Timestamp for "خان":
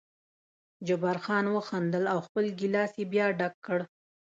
1.25-1.45